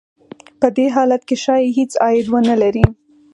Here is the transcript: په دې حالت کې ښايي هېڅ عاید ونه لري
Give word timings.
په 0.59 0.67
دې 0.75 0.87
حالت 0.95 1.21
کې 1.27 1.35
ښايي 1.43 1.69
هېڅ 1.77 1.91
عاید 2.03 2.27
ونه 2.29 2.55
لري 2.61 2.85